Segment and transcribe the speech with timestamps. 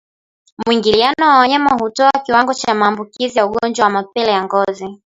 [0.65, 4.99] Mwingiliano wa wanyama hutoa kiwango cha maambukizi ya ugonjwa wa mapele ya ngozi